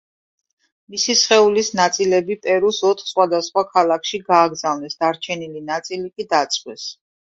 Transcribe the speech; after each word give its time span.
მისი 0.93 1.13
სხეულის 1.19 1.67
ნაწილები 1.79 2.37
პერუს 2.47 2.79
ოთხ 2.91 3.09
სხვადასხვა 3.11 3.65
ქალაქში 3.75 4.21
გააგზავნეს, 4.33 4.97
დარჩენილი 5.05 5.63
ნაწილი 5.69 6.11
კი 6.17 6.27
დაწვეს. 6.33 6.89